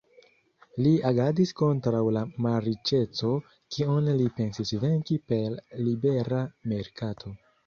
Li 0.85 0.93
agadis 1.09 1.51
kontraŭ 1.59 1.99
la 2.15 2.23
malriĉeco, 2.45 3.35
kiun 3.77 4.09
li 4.23 4.27
pensis 4.41 4.75
venki 4.87 5.19
per 5.35 5.61
libera 5.85 6.43
merkato. 6.75 7.37